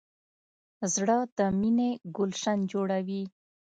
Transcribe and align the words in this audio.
زړه 0.93 1.17
د 1.37 1.39
مینې 1.59 1.89
ګلشن 2.15 2.59
جوړوي. 2.71 3.23